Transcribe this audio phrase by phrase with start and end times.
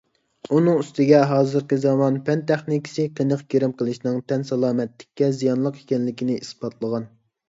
[0.59, 7.07] ئۇنىڭ ئۈستىگە، ھازىرقى زامان پەن-تېخنىكىسى قېنىق گىرىم قىلىشنىڭ تەن سالامەتلىككە زىيانلىق ئىكەنلىكىنى ئىسپاتلىغان.